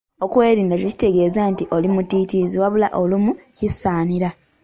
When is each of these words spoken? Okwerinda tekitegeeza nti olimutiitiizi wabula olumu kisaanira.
Okwerinda 0.25 0.75
tekitegeeza 0.77 1.41
nti 1.51 1.63
olimutiitiizi 1.75 2.57
wabula 2.61 2.87
olumu 3.01 3.31
kisaanira. 3.57 4.29